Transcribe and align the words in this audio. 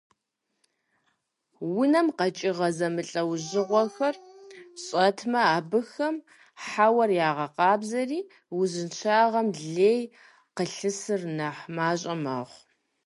Унэм 1.79 2.07
къэкӀыгъэ 2.17 2.67
зэмылӀэужьыгъуэхэр 2.77 4.15
щӀэтмэ, 4.83 5.41
абыхэм 5.57 6.15
хьэуар 6.65 7.11
ягъэкъабзэри, 7.27 8.19
узыншагъэм 8.57 9.47
лей 9.73 10.01
къылъысыр 10.55 11.21
нэхъ 11.37 11.63
мащӀэ 11.75 12.15
мэхъу. 12.23 12.61